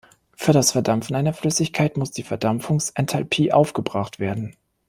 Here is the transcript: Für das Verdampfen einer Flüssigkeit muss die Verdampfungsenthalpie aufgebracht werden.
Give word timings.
Für 0.35 0.51
das 0.51 0.71
Verdampfen 0.71 1.15
einer 1.15 1.31
Flüssigkeit 1.31 1.95
muss 1.95 2.09
die 2.09 2.23
Verdampfungsenthalpie 2.23 3.51
aufgebracht 3.51 4.17
werden. 4.19 4.55